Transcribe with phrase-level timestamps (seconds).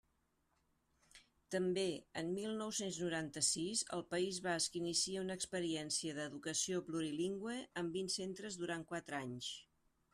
[1.55, 1.83] També,
[2.21, 8.57] en mil nou-cents noranta-sis, el País Basc inicia una experiència d'educació plurilingüe en vint centres
[8.63, 9.51] durant quatre anys.